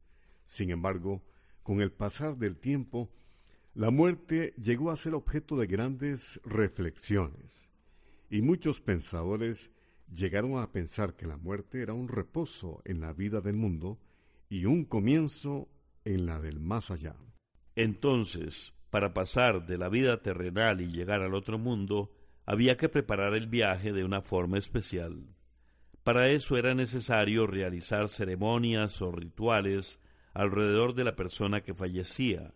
Sin 0.46 0.70
embargo, 0.70 1.22
con 1.62 1.82
el 1.82 1.92
pasar 1.92 2.38
del 2.38 2.56
tiempo, 2.56 3.12
la 3.74 3.90
muerte 3.90 4.54
llegó 4.56 4.90
a 4.90 4.96
ser 4.96 5.12
objeto 5.12 5.58
de 5.58 5.66
grandes 5.66 6.40
reflexiones, 6.44 7.68
y 8.30 8.40
muchos 8.40 8.80
pensadores 8.80 9.70
llegaron 10.12 10.58
a 10.58 10.72
pensar 10.72 11.14
que 11.14 11.26
la 11.26 11.36
muerte 11.36 11.82
era 11.82 11.94
un 11.94 12.08
reposo 12.08 12.82
en 12.84 13.00
la 13.00 13.12
vida 13.12 13.40
del 13.40 13.56
mundo 13.56 13.98
y 14.48 14.64
un 14.64 14.84
comienzo 14.84 15.68
en 16.04 16.26
la 16.26 16.40
del 16.40 16.60
más 16.60 16.90
allá. 16.90 17.16
Entonces, 17.74 18.72
para 18.90 19.12
pasar 19.12 19.66
de 19.66 19.78
la 19.78 19.88
vida 19.88 20.22
terrenal 20.22 20.80
y 20.80 20.90
llegar 20.90 21.22
al 21.22 21.34
otro 21.34 21.58
mundo, 21.58 22.12
había 22.46 22.76
que 22.76 22.88
preparar 22.88 23.34
el 23.34 23.48
viaje 23.48 23.92
de 23.92 24.04
una 24.04 24.20
forma 24.20 24.58
especial. 24.58 25.34
Para 26.04 26.28
eso 26.28 26.56
era 26.56 26.74
necesario 26.74 27.48
realizar 27.48 28.08
ceremonias 28.08 29.02
o 29.02 29.10
rituales 29.10 29.98
alrededor 30.32 30.94
de 30.94 31.02
la 31.02 31.16
persona 31.16 31.62
que 31.62 31.74
fallecía. 31.74 32.54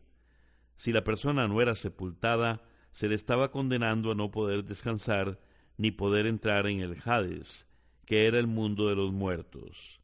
Si 0.77 0.93
la 0.93 1.03
persona 1.03 1.49
no 1.49 1.61
era 1.61 1.75
sepultada, 1.75 2.63
se 2.93 3.09
le 3.09 3.17
estaba 3.17 3.51
condenando 3.51 4.13
a 4.13 4.15
no 4.15 4.31
poder 4.31 4.65
descansar 4.65 5.41
ni 5.81 5.93
poder 5.93 6.27
entrar 6.27 6.67
en 6.67 6.81
el 6.81 6.99
Hades, 7.03 7.65
que 8.05 8.27
era 8.27 8.39
el 8.39 8.47
mundo 8.47 8.91
de 8.91 8.97
los 8.97 9.15
muertos. 9.15 9.99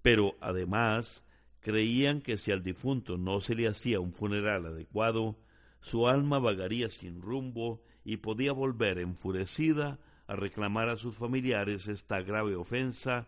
Pero 0.00 0.36
además 0.40 1.24
creían 1.58 2.20
que 2.20 2.36
si 2.36 2.52
al 2.52 2.62
difunto 2.62 3.18
no 3.18 3.40
se 3.40 3.56
le 3.56 3.66
hacía 3.66 3.98
un 3.98 4.12
funeral 4.12 4.66
adecuado, 4.66 5.36
su 5.80 6.06
alma 6.06 6.38
vagaría 6.38 6.88
sin 6.90 7.20
rumbo 7.20 7.82
y 8.04 8.18
podía 8.18 8.52
volver 8.52 9.00
enfurecida 9.00 9.98
a 10.28 10.36
reclamar 10.36 10.90
a 10.90 10.96
sus 10.96 11.16
familiares 11.16 11.88
esta 11.88 12.22
grave 12.22 12.54
ofensa 12.54 13.26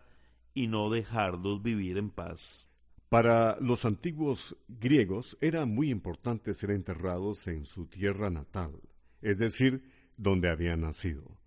y 0.53 0.67
no 0.67 0.89
dejarlos 0.89 1.61
vivir 1.61 1.97
en 1.97 2.11
paz. 2.11 2.65
Para 3.09 3.57
los 3.59 3.83
antiguos 3.83 4.55
griegos 4.69 5.37
era 5.41 5.65
muy 5.65 5.91
importante 5.91 6.53
ser 6.53 6.71
enterrados 6.71 7.45
en 7.47 7.65
su 7.65 7.87
tierra 7.87 8.29
natal, 8.29 8.71
es 9.21 9.37
decir, 9.37 9.83
donde 10.15 10.49
habían 10.49 10.79
nacido. 10.79 11.39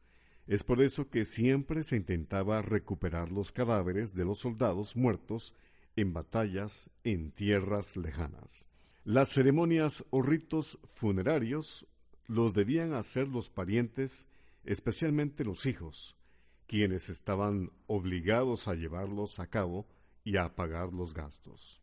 Es 0.46 0.64
por 0.64 0.82
eso 0.82 1.08
que 1.08 1.24
siempre 1.24 1.82
se 1.82 1.96
intentaba 1.96 2.62
recuperar 2.62 3.30
los 3.30 3.52
cadáveres 3.52 4.14
de 4.14 4.24
los 4.24 4.38
soldados 4.38 4.96
muertos 4.96 5.54
en 5.96 6.12
batallas 6.12 6.90
en 7.04 7.30
tierras 7.32 7.96
lejanas. 7.96 8.66
Las 9.04 9.30
ceremonias 9.30 10.04
o 10.10 10.22
ritos 10.22 10.78
funerarios 10.94 11.86
los 12.26 12.54
debían 12.54 12.94
hacer 12.94 13.28
los 13.28 13.50
parientes, 13.50 14.26
especialmente 14.64 15.44
los 15.44 15.66
hijos, 15.66 16.16
quienes 16.66 17.08
estaban 17.08 17.70
obligados 17.86 18.68
a 18.68 18.74
llevarlos 18.74 19.38
a 19.38 19.48
cabo 19.48 19.86
y 20.24 20.36
a 20.36 20.54
pagar 20.54 20.92
los 20.92 21.14
gastos. 21.14 21.80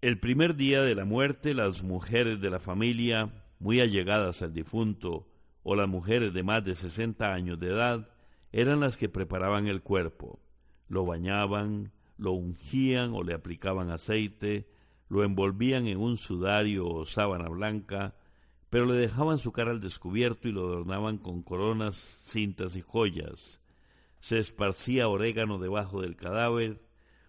El 0.00 0.18
primer 0.18 0.56
día 0.56 0.82
de 0.82 0.94
la 0.94 1.04
muerte, 1.04 1.54
las 1.54 1.82
mujeres 1.82 2.40
de 2.40 2.50
la 2.50 2.58
familia, 2.58 3.44
muy 3.58 3.80
allegadas 3.80 4.42
al 4.42 4.52
difunto, 4.52 5.29
o 5.62 5.74
las 5.74 5.88
mujeres 5.88 6.32
de 6.32 6.42
más 6.42 6.64
de 6.64 6.74
60 6.74 7.32
años 7.32 7.58
de 7.58 7.68
edad, 7.68 8.08
eran 8.52 8.80
las 8.80 8.96
que 8.96 9.08
preparaban 9.08 9.66
el 9.66 9.82
cuerpo. 9.82 10.40
Lo 10.88 11.04
bañaban, 11.04 11.92
lo 12.16 12.32
ungían 12.32 13.12
o 13.14 13.22
le 13.22 13.34
aplicaban 13.34 13.90
aceite, 13.90 14.68
lo 15.08 15.24
envolvían 15.24 15.86
en 15.86 15.98
un 15.98 16.16
sudario 16.16 16.86
o 16.86 17.06
sábana 17.06 17.48
blanca, 17.48 18.14
pero 18.70 18.86
le 18.86 18.94
dejaban 18.94 19.38
su 19.38 19.52
cara 19.52 19.72
al 19.72 19.80
descubierto 19.80 20.48
y 20.48 20.52
lo 20.52 20.66
adornaban 20.66 21.18
con 21.18 21.42
coronas, 21.42 22.20
cintas 22.24 22.76
y 22.76 22.82
joyas. 22.82 23.60
Se 24.20 24.38
esparcía 24.38 25.08
orégano 25.08 25.58
debajo 25.58 26.00
del 26.00 26.16
cadáver, 26.16 26.80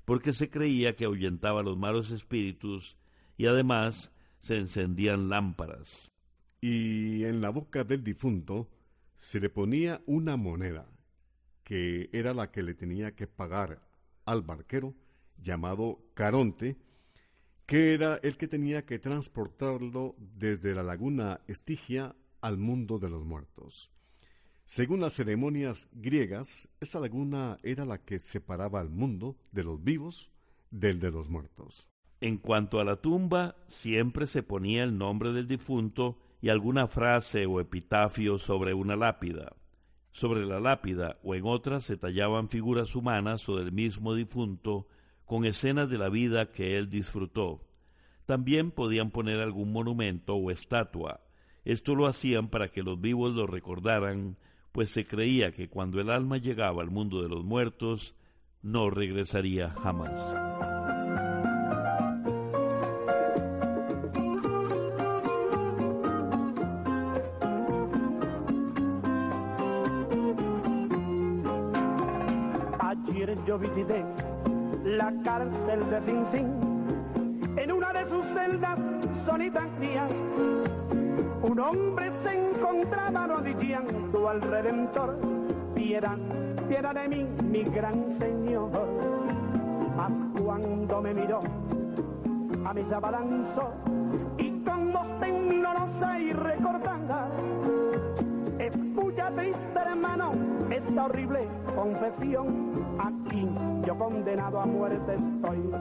porque 0.06 0.34
se 0.34 0.50
creía 0.50 0.96
que 0.96 1.06
ahuyentaba 1.06 1.64
los 1.64 1.78
malos 1.78 2.12
espíritus 2.12 2.98
y 3.38 3.48
además 3.48 4.12
se 4.42 4.58
encendían 4.58 5.30
lámparas. 5.30 6.12
Y 6.62 7.24
en 7.24 7.42
la 7.42 7.50
boca 7.50 7.84
del 7.84 8.04
difunto 8.04 8.70
se 9.16 9.40
le 9.40 9.50
ponía 9.50 10.02
una 10.06 10.38
moneda, 10.38 10.88
que 11.64 12.10
era 12.14 12.36
la 12.36 12.52
que 12.52 12.62
le 12.62 12.76
tenía 12.76 13.16
que 13.16 13.26
pagar 13.26 13.82
al 14.26 14.44
barquero, 14.44 14.94
llamado 15.42 16.04
Caronte, 16.14 16.78
que 17.66 17.96
era 17.96 18.20
el 18.22 18.38
que 18.38 18.48
tenía 18.48 18.86
que 18.86 19.00
transportarlo 19.00 20.16
desde 20.20 20.76
la 20.76 20.84
laguna 20.84 21.42
Estigia 21.48 22.16
al 22.42 22.58
mundo 22.58 23.00
de 23.00 23.10
los 23.10 23.26
muertos. 23.26 23.90
Según 24.66 25.02
las 25.02 25.14
ceremonias 25.14 25.90
griegas, 25.92 26.70
esa 26.80 27.00
laguna 27.00 27.58
era 27.64 27.86
la 27.86 27.98
que 27.98 28.20
separaba 28.20 28.80
al 28.80 28.90
mundo 28.90 29.36
de 29.52 29.64
los 29.64 29.84
vivos 29.84 30.30
del 30.70 31.00
de 31.00 31.10
los 31.10 31.28
muertos. 31.28 31.88
En 32.22 32.38
cuanto 32.38 32.80
a 32.80 32.86
la 32.86 32.98
tumba, 32.98 33.56
siempre 33.68 34.28
se 34.28 34.44
ponía 34.44 34.84
el 34.84 34.98
nombre 34.98 35.34
del 35.34 35.48
difunto 35.48 36.20
y 36.42 36.50
alguna 36.50 36.88
frase 36.88 37.46
o 37.46 37.60
epitafio 37.60 38.40
sobre 38.40 38.74
una 38.74 38.96
lápida. 38.96 39.54
Sobre 40.12 40.46
la 40.46 40.60
lápida 40.60 41.18
o 41.24 41.36
en 41.36 41.46
otras 41.46 41.84
se 41.84 41.98
tallaban 41.98 42.50
figuras 42.50 42.96
humanas 42.96 43.48
o 43.48 43.58
del 43.58 43.72
mismo 43.72 44.16
difunto 44.16 44.88
con 45.26 45.46
escenas 45.46 45.90
de 45.90 45.98
la 45.98 46.10
vida 46.10 46.52
que 46.52 46.78
él 46.78 46.90
disfrutó. 46.90 47.62
También 48.26 48.72
podían 48.72 49.12
poner 49.12 49.40
algún 49.40 49.72
monumento 49.72 50.36
o 50.36 50.52
estatua. 50.52 51.22
Esto 51.64 51.96
lo 51.96 52.08
hacían 52.08 52.50
para 52.50 52.70
que 52.70 52.84
los 52.84 53.00
vivos 53.00 53.36
lo 53.36 53.48
recordaran, 53.48 54.38
pues 54.72 54.90
se 54.90 55.06
creía 55.06 55.52
que 55.52 55.70
cuando 55.70 56.02
el 56.02 56.10
alma 56.10 56.38
llegaba 56.38 56.82
al 56.82 56.92
mundo 56.92 57.22
de 57.22 57.30
los 57.30 57.46
muertos, 57.46 58.16
no 58.62 58.90
regresaría 58.90 59.70
jamás. 59.70 60.91
Yo 73.52 73.60
visité 73.60 74.06
la 74.86 75.12
cárcel 75.26 75.82
de 75.90 76.00
Sin 76.32 77.58
En 77.58 77.72
una 77.74 77.92
de 77.92 78.08
sus 78.08 78.24
celdas 78.28 78.80
solitarias, 79.26 80.10
un 81.42 81.60
hombre 81.60 82.12
se 82.24 82.32
encontraba 82.32 83.26
arrodillando 83.26 84.30
al 84.30 84.42
Redentor. 84.42 85.18
Piedad, 85.76 86.18
piedad 86.70 86.96
de 86.96 87.10
mí, 87.10 87.28
mi 87.44 87.64
gran 87.64 88.14
Señor. 88.14 88.72
Mas 89.98 90.14
cuando 90.42 91.02
me 91.02 91.14
miró, 91.14 91.42
a 92.64 92.74
mí 92.74 92.86
se 92.88 92.96
abalanzó 92.96 93.74
y 94.38 94.50
con 94.62 94.94
voz 94.94 95.20
temblorosa 95.20 96.20
y 96.22 96.32
recordada, 96.32 97.28
escucha 98.60 99.30
triste 99.36 99.80
hermano 99.86 100.41
esta 100.88 101.06
horrible 101.06 101.48
confesión. 101.76 102.98
Aquí 103.00 103.48
yo 103.86 103.98
condenado 103.98 104.60
a 104.60 104.66
muerte 104.66 105.16
estoy. 105.16 105.72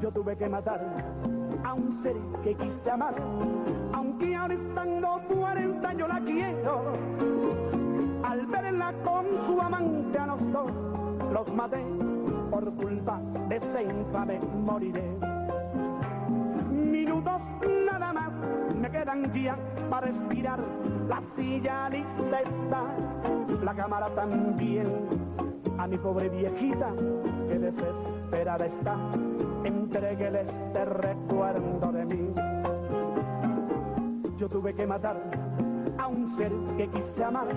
Yo 0.00 0.10
tuve 0.12 0.36
que 0.36 0.48
matar 0.48 0.80
a 1.64 1.74
un 1.74 2.02
ser 2.02 2.16
que 2.42 2.54
quise 2.54 2.90
amar, 2.90 3.14
aunque 3.92 4.34
ahora 4.36 4.54
estando 4.54 5.20
muerta 5.34 5.92
yo 5.94 6.06
la 6.08 6.20
quiero. 6.20 6.82
Al 8.22 8.46
verla 8.46 8.92
con 9.04 9.26
su 9.46 9.60
amante 9.60 10.18
a 10.18 10.26
los 10.26 10.52
dos, 10.52 10.70
los 11.32 11.54
maté 11.54 11.84
por 12.50 12.72
culpa 12.74 13.20
de 13.48 13.56
ese 13.56 13.82
infame 13.84 14.40
moriré. 14.64 15.16
Minutos 16.70 17.40
nada 17.90 18.12
más 18.12 18.32
me 18.86 18.92
quedan 18.92 19.32
ya 19.34 19.56
para 19.90 20.06
respirar. 20.06 20.60
La 21.08 21.20
silla 21.34 21.88
lista 21.88 22.40
está, 22.40 22.84
la 23.64 23.74
cámara 23.74 24.08
también. 24.14 24.86
A 25.78 25.86
mi 25.88 25.98
pobre 25.98 26.28
viejita 26.28 26.92
que 27.48 27.58
desesperada 27.58 28.66
está, 28.66 28.96
entreguele 29.64 30.42
este 30.42 30.84
recuerdo 30.84 31.92
de 31.92 32.04
mí. 32.06 32.34
Yo 34.38 34.48
tuve 34.48 34.72
que 34.74 34.86
matar 34.86 35.16
a 35.98 36.06
un 36.06 36.28
ser 36.36 36.52
que 36.76 36.88
quise 36.88 37.24
amar, 37.24 37.48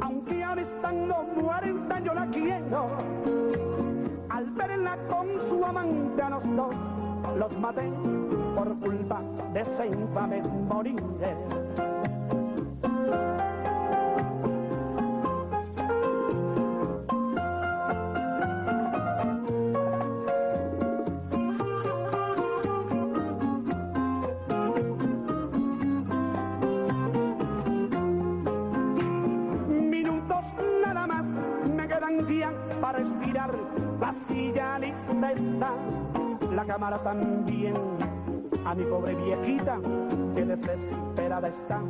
aunque 0.00 0.44
ahora 0.44 0.62
estando 0.62 1.24
muerta 1.34 2.00
yo 2.00 2.14
la 2.14 2.26
quiero. 2.26 2.86
Al 4.28 4.50
verla 4.52 4.96
con 5.08 5.26
su 5.48 5.64
amante 5.64 6.22
a 6.22 6.30
los 6.30 6.56
dos, 6.56 6.74
los 7.36 7.58
maté 7.58 7.90
por 8.54 8.78
culpa 8.78 9.20
de 9.52 9.60
ese 9.60 9.86
infame. 9.86 10.42
También. 37.02 37.74
A 38.64 38.74
mi 38.74 38.84
pobre 38.84 39.14
viejita, 39.14 39.78
que 40.34 40.44
desesperada 40.44 41.48
está, 41.48 41.80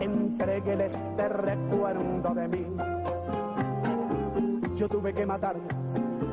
entreguele 0.00 0.86
este 0.86 1.28
recuerdo 1.28 2.34
de 2.34 2.48
mí. 2.48 2.66
Yo 4.76 4.88
tuve 4.88 5.12
que 5.12 5.26
matar 5.26 5.56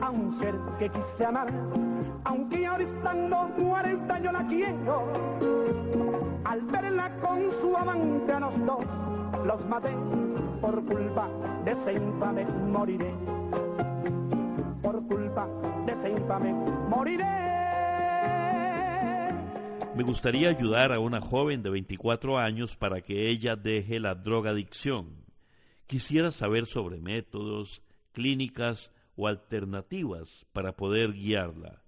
a 0.02 0.10
un 0.10 0.32
ser 0.40 0.56
que 0.80 0.90
quise 0.90 1.26
amar, 1.26 1.48
aunque 2.24 2.66
ahora 2.66 2.84
estando 2.84 3.50
muerta 3.58 4.20
yo 4.20 4.32
la 4.32 4.48
quiero. 4.48 5.04
Al 6.46 6.62
verla 6.62 7.12
con 7.22 7.52
su 7.62 7.76
amante 7.76 8.32
a 8.34 8.40
los 8.40 8.66
dos, 8.66 8.86
los 9.46 9.66
maté 9.68 9.92
por 10.62 10.84
culpa 10.86 11.28
de 11.66 11.72
ese 11.72 11.94
infame 11.94 12.46
moriré. 12.72 13.14
Por 14.82 15.04
culpa 15.08 15.48
de 15.86 15.92
ese 15.94 16.10
infame 16.12 16.54
moriré. 16.90 17.61
Me 19.94 20.04
gustaría 20.04 20.50
ayudar 20.50 20.94
a 20.94 21.00
una 21.00 21.20
joven 21.20 21.64
de 21.64 21.70
24 21.70 22.40
años 22.40 22.78
para 22.78 23.02
que 23.02 23.30
ella 23.30 23.58
deje 23.58 24.00
la 24.00 24.16
drogadicción. 24.16 25.26
Quisiera 25.86 26.32
saber 26.32 26.66
sobre 26.66 27.02
métodos, 27.02 27.84
clínicas 28.14 28.90
o 29.16 29.28
alternativas 29.28 30.46
para 30.54 30.78
poder 30.78 31.12
guiarla. 31.12 31.84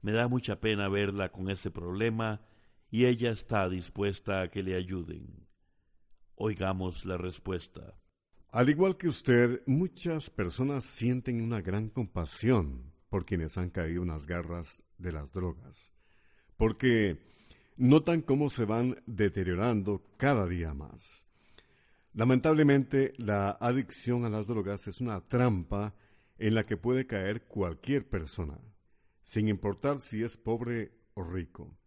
Me 0.00 0.12
da 0.12 0.28
mucha 0.28 0.60
pena 0.60 0.88
verla 0.88 1.30
con 1.30 1.50
ese 1.50 1.70
problema 1.70 2.40
y 2.90 3.04
ella 3.04 3.30
está 3.30 3.68
dispuesta 3.68 4.40
a 4.40 4.48
que 4.48 4.62
le 4.62 4.74
ayuden. 4.74 5.46
Oigamos 6.36 7.04
la 7.04 7.18
respuesta. 7.18 7.94
Al 8.48 8.70
igual 8.70 8.96
que 8.96 9.08
usted, 9.08 9.62
muchas 9.66 10.30
personas 10.30 10.84
sienten 10.84 11.42
una 11.42 11.60
gran 11.60 11.90
compasión 11.90 12.92
por 13.10 13.26
quienes 13.26 13.58
han 13.58 13.68
caído 13.68 14.02
en 14.02 14.08
las 14.08 14.26
garras 14.26 14.82
de 14.96 15.12
las 15.12 15.34
drogas, 15.34 15.92
porque 16.56 17.18
notan 17.76 18.22
cómo 18.22 18.50
se 18.50 18.64
van 18.64 19.02
deteriorando 19.06 20.02
cada 20.16 20.46
día 20.46 20.74
más. 20.74 21.24
Lamentablemente, 22.14 23.14
la 23.16 23.50
adicción 23.50 24.24
a 24.24 24.28
las 24.28 24.46
drogas 24.46 24.86
es 24.86 25.00
una 25.00 25.20
trampa 25.22 25.94
en 26.38 26.54
la 26.54 26.66
que 26.66 26.76
puede 26.76 27.06
caer 27.06 27.46
cualquier 27.46 28.08
persona, 28.08 28.58
sin 29.22 29.48
importar 29.48 30.00
si 30.00 30.22
es 30.22 30.36
pobre 30.36 30.92
o 31.14 31.22
rico, 31.22 31.78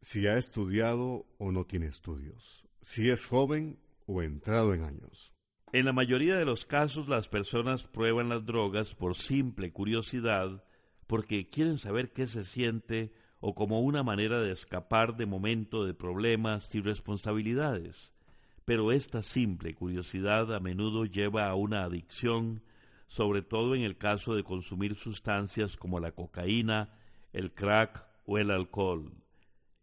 si 0.00 0.26
ha 0.26 0.36
estudiado 0.36 1.26
o 1.38 1.52
no 1.52 1.64
tiene 1.64 1.86
estudios, 1.86 2.66
si 2.80 3.10
es 3.10 3.24
joven 3.24 3.78
o 4.06 4.22
entrado 4.22 4.74
en 4.74 4.82
años. 4.82 5.32
En 5.72 5.84
la 5.84 5.92
mayoría 5.92 6.36
de 6.36 6.44
los 6.44 6.66
casos 6.66 7.08
las 7.08 7.28
personas 7.28 7.84
prueban 7.86 8.28
las 8.28 8.44
drogas 8.44 8.94
por 8.94 9.16
simple 9.16 9.72
curiosidad, 9.72 10.64
porque 11.06 11.48
quieren 11.50 11.78
saber 11.78 12.12
qué 12.12 12.26
se 12.26 12.44
siente 12.44 13.12
o 13.42 13.54
como 13.54 13.80
una 13.80 14.02
manera 14.02 14.40
de 14.40 14.52
escapar 14.52 15.16
de 15.16 15.26
momento 15.26 15.84
de 15.84 15.92
problemas 15.92 16.72
y 16.74 16.80
responsabilidades. 16.80 18.14
Pero 18.64 18.92
esta 18.92 19.20
simple 19.20 19.74
curiosidad 19.74 20.54
a 20.54 20.60
menudo 20.60 21.04
lleva 21.04 21.48
a 21.48 21.54
una 21.56 21.82
adicción 21.82 22.62
sobre 23.08 23.42
todo 23.42 23.74
en 23.74 23.82
el 23.82 23.98
caso 23.98 24.34
de 24.34 24.42
consumir 24.42 24.94
sustancias 24.94 25.76
como 25.76 26.00
la 26.00 26.12
cocaína, 26.12 26.94
el 27.34 27.52
crack 27.52 28.06
o 28.24 28.38
el 28.38 28.50
alcohol. 28.50 29.12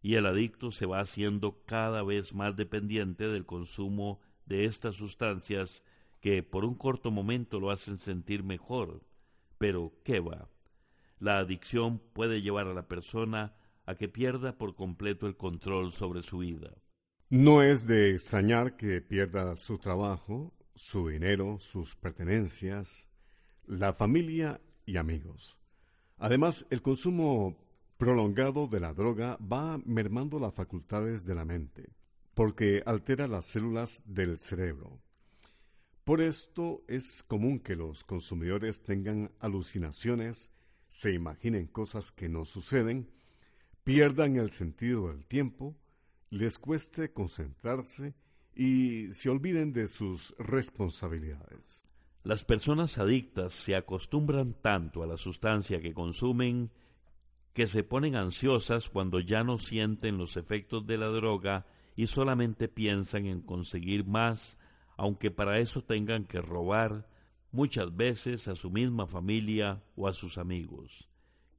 Y 0.02 0.16
el 0.16 0.26
adicto 0.26 0.72
se 0.72 0.88
va 0.88 1.02
haciendo 1.02 1.62
cada 1.66 2.02
vez 2.02 2.34
más 2.34 2.56
dependiente 2.56 3.28
del 3.28 3.46
consumo 3.46 4.20
de 4.48 4.66
estas 4.66 4.96
sustancias 4.96 5.84
que 6.22 6.42
por 6.42 6.66
un 6.66 6.74
corto 6.74 7.12
momento 7.12 7.60
lo 7.60 7.70
hacen 7.70 8.00
sentir 8.00 8.42
mejor. 8.42 9.04
Pero, 9.60 9.94
¿qué 10.04 10.22
va? 10.22 10.48
La 11.20 11.40
adicción 11.40 12.00
puede 12.14 12.42
llevar 12.42 12.68
a 12.68 12.74
la 12.74 12.88
persona 12.88 13.54
a 13.86 13.96
que 13.96 14.08
pierda 14.08 14.58
por 14.58 14.76
completo 14.76 15.28
el 15.28 15.36
control 15.36 15.92
sobre 15.92 16.24
su 16.24 16.40
vida. 16.40 16.72
No 17.30 17.62
es 17.62 17.86
de 17.86 18.12
extrañar 18.12 18.76
que 18.76 19.02
pierda 19.02 19.56
su 19.56 19.78
trabajo, 19.78 20.54
su 20.74 21.10
dinero, 21.10 21.60
sus 21.60 21.96
pertenencias, 21.96 23.08
la 23.68 23.94
familia 23.94 24.60
y 24.86 24.98
amigos. 24.98 25.58
Además, 26.18 26.66
el 26.70 26.82
consumo 26.82 27.58
prolongado 27.98 28.68
de 28.68 28.80
la 28.80 28.94
droga 28.94 29.38
va 29.38 29.78
mermando 29.86 30.40
las 30.40 30.54
facultades 30.54 31.26
de 31.26 31.36
la 31.36 31.46
mente, 31.46 31.90
porque 32.34 32.82
altera 32.86 33.28
las 33.28 33.46
células 33.46 34.02
del 34.06 34.40
cerebro. 34.40 35.02
Por 36.04 36.22
esto 36.22 36.84
es 36.88 37.22
común 37.24 37.60
que 37.60 37.76
los 37.76 38.04
consumidores 38.04 38.82
tengan 38.82 39.32
alucinaciones, 39.40 40.50
se 40.90 41.14
imaginen 41.14 41.68
cosas 41.68 42.12
que 42.12 42.28
no 42.28 42.46
suceden, 42.46 43.10
pierdan 43.84 44.36
el 44.36 44.50
sentido 44.50 45.08
del 45.08 45.24
tiempo, 45.24 45.78
les 46.30 46.60
cueste 46.60 47.14
concentrarse 47.14 48.16
y 48.56 49.14
se 49.14 49.30
olviden 49.30 49.72
de 49.72 49.88
sus 49.88 50.36
responsabilidades. 50.38 51.84
Las 52.24 52.44
personas 52.44 52.98
adictas 52.98 53.54
se 53.54 53.76
acostumbran 53.76 54.54
tanto 54.62 55.04
a 55.04 55.08
la 55.08 55.18
sustancia 55.18 55.80
que 55.80 55.94
consumen 55.94 56.72
que 57.54 57.68
se 57.68 57.84
ponen 57.84 58.16
ansiosas 58.16 58.90
cuando 58.90 59.20
ya 59.20 59.44
no 59.44 59.58
sienten 59.58 60.18
los 60.18 60.38
efectos 60.38 60.86
de 60.86 60.98
la 60.98 61.08
droga 61.08 61.66
y 61.96 62.08
solamente 62.08 62.68
piensan 62.68 63.26
en 63.26 63.42
conseguir 63.42 64.06
más, 64.06 64.58
aunque 64.98 65.32
para 65.32 65.60
eso 65.60 65.84
tengan 65.84 66.26
que 66.26 66.42
robar 66.42 67.09
muchas 67.52 67.96
veces 67.96 68.48
a 68.48 68.56
su 68.56 68.70
misma 68.70 69.08
familia 69.08 69.84
o 69.96 70.08
a 70.08 70.14
sus 70.14 70.38
amigos. 70.38 71.08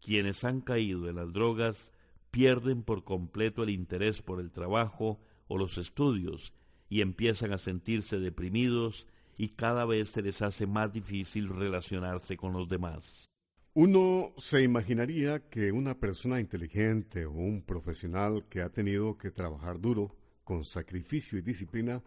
Quienes 0.00 0.44
han 0.44 0.61
caído 0.61 1.09
en 1.09 1.16
las 1.16 1.33
drogas 1.33 1.90
pierden 2.31 2.83
por 2.83 3.05
completo 3.05 3.62
el 3.62 3.70
interés 3.70 4.22
por 4.22 4.40
el 4.40 4.50
trabajo 4.50 5.20
o 5.48 5.59
los 5.59 5.79
estudios 5.79 6.55
y 6.88 7.00
empiezan 7.00 7.53
a 7.53 7.59
sentirse 7.59 8.18
deprimidos 8.18 9.09
y 9.37 9.48
cada 9.50 9.85
vez 9.85 10.11
se 10.11 10.22
les 10.22 10.42
hace 10.42 10.66
más 10.66 10.92
difícil 10.92 11.48
relacionarse 11.48 12.37
con 12.37 12.53
los 12.53 12.68
demás. 12.68 13.31
Uno 13.72 14.35
se 14.37 14.62
imaginaría 14.62 15.48
que 15.48 15.70
una 15.70 15.98
persona 15.98 16.40
inteligente 16.40 17.24
o 17.24 17.33
un 17.33 17.62
profesional 17.62 18.46
que 18.48 18.62
ha 18.62 18.68
tenido 18.70 19.16
que 19.16 19.31
trabajar 19.31 19.81
duro, 19.81 20.16
con 20.42 20.64
sacrificio 20.64 21.38
y 21.38 21.42
disciplina, 21.42 22.03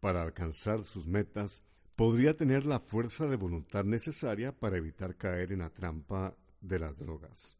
para 0.00 0.22
alcanzar 0.22 0.82
sus 0.82 1.06
metas, 1.06 1.62
podría 2.00 2.34
tener 2.34 2.64
la 2.64 2.80
fuerza 2.80 3.26
de 3.26 3.36
voluntad 3.36 3.84
necesaria 3.84 4.58
para 4.58 4.78
evitar 4.78 5.16
caer 5.16 5.52
en 5.52 5.58
la 5.58 5.68
trampa 5.68 6.34
de 6.62 6.78
las 6.78 6.98
drogas. 6.98 7.58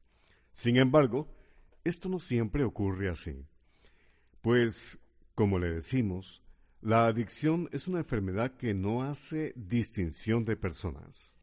Sin 0.51 0.79
embargo, 0.79 1.29
esto 1.85 2.09
no 2.09 2.19
siempre 2.21 2.65
ocurre 2.65 3.11
así. 3.11 3.45
Pues, 4.41 4.99
como 5.35 5.59
le 5.59 5.71
decimos, 5.71 6.43
la 6.81 7.05
adicción 7.05 7.69
es 7.71 7.87
una 7.87 7.99
enfermedad 7.99 8.57
que 8.57 8.73
no 8.73 9.03
hace 9.03 9.53
distinción 9.57 10.47
de 10.47 10.57
personas. 10.57 11.37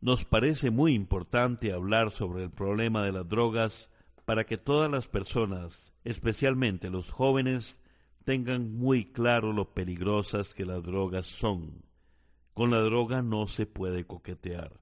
Nos 0.00 0.24
parece 0.24 0.70
muy 0.70 0.94
importante 0.94 1.74
hablar 1.74 2.10
sobre 2.10 2.44
el 2.44 2.50
problema 2.50 3.04
de 3.04 3.12
las 3.12 3.28
drogas 3.28 3.90
para 4.24 4.44
que 4.44 4.56
todas 4.56 4.90
las 4.90 5.08
personas, 5.08 5.92
especialmente 6.04 6.88
los 6.88 7.10
jóvenes, 7.10 7.76
tengan 8.24 8.72
muy 8.72 9.12
claro 9.12 9.52
lo 9.52 9.74
peligrosas 9.74 10.54
que 10.54 10.64
las 10.64 10.82
drogas 10.82 11.26
son. 11.26 11.89
Con 12.54 12.70
la 12.70 12.80
droga 12.80 13.22
no 13.22 13.46
se 13.46 13.66
puede 13.66 14.06
coquetear. 14.06 14.80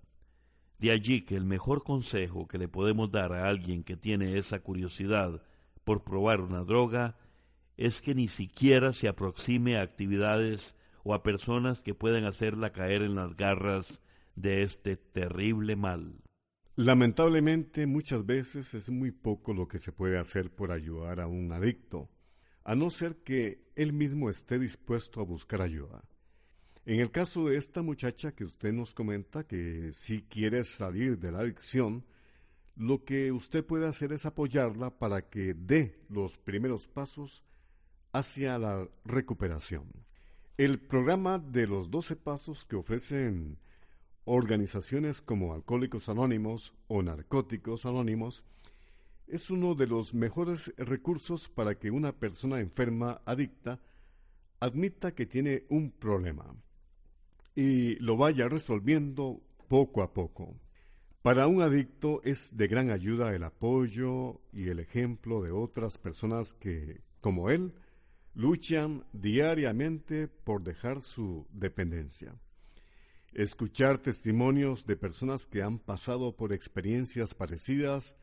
De 0.79 0.93
allí 0.93 1.23
que 1.23 1.37
el 1.37 1.45
mejor 1.45 1.83
consejo 1.83 2.47
que 2.47 2.59
le 2.59 2.69
podemos 2.69 3.11
dar 3.11 3.33
a 3.33 3.49
alguien 3.49 3.83
que 3.83 3.97
tiene 3.97 4.39
esa 4.39 4.61
curiosidad 4.61 5.43
por 5.85 6.05
probar 6.05 6.41
una 6.41 6.65
droga 6.65 7.17
es 7.77 8.01
que 8.01 8.15
ni 8.15 8.29
siquiera 8.29 8.93
se 8.93 9.09
aproxime 9.09 9.77
a 9.77 9.83
actividades 9.83 10.75
o 11.03 11.15
a 11.15 11.23
personas 11.23 11.81
que 11.81 11.95
puedan 11.95 12.25
hacerla 12.25 12.73
caer 12.73 13.03
en 13.03 13.15
las 13.15 13.37
garras 13.37 14.01
de 14.35 14.63
este 14.63 14.97
terrible 14.97 15.77
mal. 15.77 16.21
Lamentablemente 16.77 17.87
muchas 17.87 18.25
veces 18.25 18.75
es 18.75 18.89
muy 18.91 19.11
poco 19.11 19.53
lo 19.53 19.67
que 19.67 19.81
se 19.81 19.91
puede 19.91 20.19
hacer 20.19 20.55
por 20.55 20.71
ayudar 20.71 21.21
a 21.21 21.27
un 21.27 21.51
adicto, 21.53 22.09
a 22.63 22.77
no 22.77 22.91
ser 22.91 23.17
que 23.25 23.67
él 23.75 23.93
mismo 23.93 24.31
esté 24.31 24.59
dispuesto 24.59 25.21
a 25.21 25.25
buscar 25.25 25.61
ayuda. 25.61 26.05
En 26.89 27.01
el 27.01 27.11
caso 27.11 27.45
de 27.45 27.59
esta 27.59 27.83
muchacha 27.83 28.33
que 28.33 28.45
usted 28.45 28.73
nos 28.73 28.95
comenta 28.95 29.47
que 29.47 29.91
si 29.93 30.23
quiere 30.23 30.65
salir 30.65 31.19
de 31.19 31.31
la 31.31 31.41
adicción, 31.41 32.03
lo 32.77 33.05
que 33.05 33.31
usted 33.31 33.63
puede 33.63 33.87
hacer 33.87 34.15
es 34.15 34.25
apoyarla 34.25 34.99
para 34.99 35.29
que 35.29 35.53
dé 35.53 36.01
los 36.09 36.39
primeros 36.39 36.89
pasos 36.89 37.45
hacia 38.13 38.57
la 38.57 38.89
recuperación. 39.05 39.85
El 40.57 40.81
programa 40.81 41.39
de 41.39 41.67
los 41.67 41.91
12 41.91 42.17
pasos 42.17 42.65
que 42.65 42.77
ofrecen 42.77 43.59
organizaciones 44.25 45.21
como 45.21 45.53
Alcohólicos 45.53 46.09
Anónimos 46.09 46.73
o 46.87 47.03
Narcóticos 47.03 47.85
Anónimos 47.85 48.45
es 49.27 49.51
uno 49.51 49.75
de 49.75 49.89
los 49.89 50.15
mejores 50.15 50.73
recursos 50.79 51.51
para 51.51 51.75
que 51.79 51.91
una 51.91 52.13
persona 52.13 52.61
enferma 52.61 53.21
adicta 53.27 53.79
admita 54.59 55.15
que 55.15 55.27
tiene 55.27 55.67
un 55.69 55.91
problema 55.91 56.57
y 57.59 57.97
lo 57.97 58.17
vaya 58.17 58.49
resolviendo 58.49 59.43
poco 59.67 60.03
a 60.03 60.15
poco. 60.15 60.55
Para 61.23 61.49
un 61.49 61.61
adicto 61.61 62.23
es 62.23 62.57
de 62.57 62.69
gran 62.69 62.93
ayuda 62.93 63.35
el 63.35 63.43
apoyo 63.43 64.41
y 64.53 64.69
el 64.69 64.79
ejemplo 64.79 65.43
de 65.43 65.51
otras 65.51 65.99
personas 65.99 66.53
que, 66.53 67.01
como 67.21 67.51
él, 67.51 67.75
luchan 68.33 69.05
diariamente 69.13 70.29
por 70.29 70.63
dejar 70.63 71.03
su 71.03 71.49
dependencia. 71.51 72.37
Escuchar 73.33 73.99
testimonios 73.99 74.87
de 74.87 74.95
personas 74.95 75.45
que 75.45 75.61
han 75.61 75.81
pasado 75.81 76.37
por 76.37 76.53
experiencias 76.53 77.35
parecidas 77.35 78.15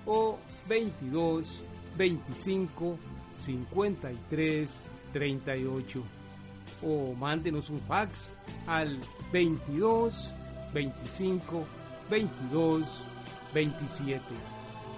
o 0.06 0.38
22 0.66 1.62
25 1.96 2.98
53 3.34 4.86
38 5.12 6.02
o 6.82 7.14
mándenos 7.14 7.70
un 7.70 7.80
fax 7.80 8.34
al 8.66 8.98
22 9.32 10.32
25 10.74 11.64
22 12.10 13.04
27. 13.54 14.20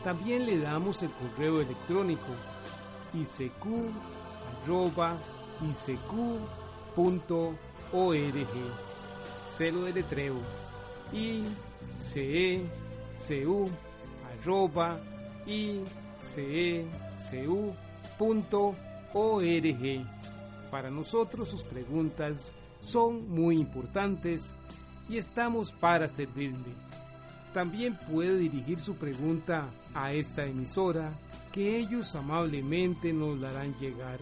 También 0.02 0.46
le 0.46 0.58
damos 0.58 1.02
el 1.02 1.10
correo 1.10 1.60
electrónico 1.60 2.26
isq 3.14 3.64
Celo 9.48 9.84
de 9.84 9.92
letreo 9.92 10.36
i 11.12 11.42
c 11.96 12.20
e 12.20 12.66
c 13.14 13.46
u 13.46 13.68
arroba 14.30 15.00
i 15.46 15.80
c 16.20 16.80
e 16.80 16.86
c 17.16 17.48
u 17.48 17.74
punto 18.18 18.74
org. 19.12 20.06
Para 20.70 20.90
nosotros 20.90 21.48
sus 21.48 21.64
preguntas 21.64 22.52
son 22.80 23.28
muy 23.28 23.56
importantes 23.56 24.54
y 25.08 25.16
estamos 25.16 25.72
para 25.72 26.08
servirle. 26.08 26.74
También 27.54 27.98
puede 28.10 28.38
dirigir 28.38 28.78
su 28.78 28.96
pregunta 28.96 29.68
a 29.94 30.12
esta 30.12 30.44
emisora 30.44 31.12
que 31.52 31.78
ellos 31.78 32.14
amablemente 32.14 33.12
nos 33.12 33.38
la 33.38 33.50
harán 33.50 33.74
llegar. 33.80 34.20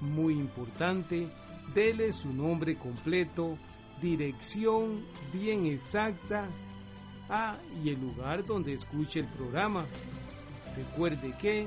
Muy 0.00 0.34
importante, 0.34 1.28
dele 1.74 2.12
su 2.12 2.32
nombre 2.32 2.76
completo, 2.76 3.58
dirección 4.00 5.04
bien 5.32 5.66
exacta 5.66 6.46
ah, 7.28 7.56
y 7.82 7.88
el 7.88 8.00
lugar 8.00 8.44
donde 8.44 8.74
escuche 8.74 9.20
el 9.20 9.26
programa. 9.26 9.84
Recuerde 10.76 11.32
que 11.40 11.66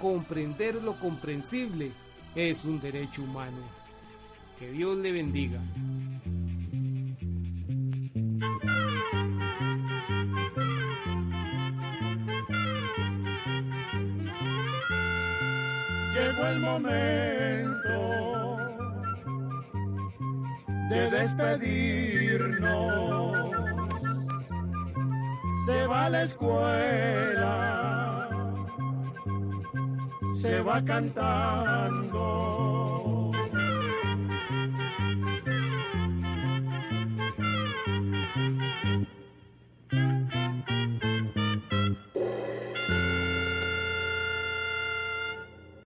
comprender 0.00 0.82
lo 0.82 0.94
comprensible 0.98 1.92
es 2.34 2.64
un 2.64 2.80
derecho 2.80 3.22
humano. 3.22 3.58
Que 4.58 4.70
Dios 4.70 4.96
le 4.98 5.12
bendiga. 5.12 5.60
Llegó 16.14 16.46
el 16.46 16.60
momento 16.60 17.36
de 20.88 21.10
despedirnos. 21.10 22.76
Se 25.66 25.86
va 25.86 26.06
a 26.06 26.10
la 26.10 26.22
escuela, 26.24 26.85
cantando 30.82 32.15